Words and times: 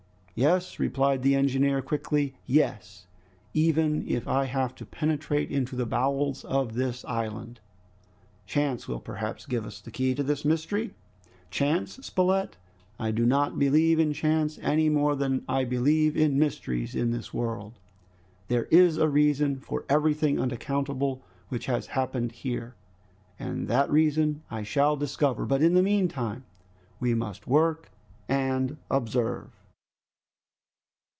"Yes!" 0.33 0.79
replied 0.79 1.21
the 1.21 1.35
engineer 1.35 1.83
quickly, 1.83 2.33
"yes, 2.47 3.05
even 3.53 4.07
if 4.07 4.27
I 4.27 4.45
have 4.45 4.73
to 4.75 4.87
penetrate 4.87 5.51
into 5.51 5.75
the 5.75 5.85
bowels 5.85 6.43
of 6.45 6.73
this 6.73 7.05
island!" 7.05 7.59
"Chance 8.47 8.87
will 8.87 9.01
perhaps 9.01 9.45
give 9.45 9.67
us 9.67 9.79
the 9.79 9.91
key 9.91 10.15
to 10.15 10.23
this 10.23 10.43
mystery!" 10.43 10.95
"Chance! 11.51 11.97
Spilett! 12.01 12.57
I 12.97 13.11
do 13.11 13.23
not 13.23 13.59
believe 13.59 13.99
in 13.99 14.13
chance, 14.13 14.57
any 14.63 14.89
more 14.89 15.15
than 15.15 15.43
I 15.47 15.63
believe 15.63 16.17
in 16.17 16.39
mysteries 16.39 16.95
in 16.95 17.11
this 17.11 17.31
world. 17.31 17.77
There 18.47 18.65
is 18.71 18.97
a 18.97 19.09
reason 19.09 19.59
for 19.59 19.85
everything 19.89 20.39
unaccountable 20.39 21.21
which 21.49 21.67
has 21.67 21.87
happened 21.87 22.31
here, 22.31 22.73
and 23.37 23.67
that 23.67 23.91
reason 23.91 24.41
I 24.49 24.63
shall 24.63 24.95
discover. 24.95 25.45
But 25.45 25.61
in 25.61 25.75
the 25.75 25.83
meantime 25.83 26.45
we 26.99 27.13
must 27.13 27.45
work 27.45 27.91
and 28.27 28.77
observe." 28.89 29.51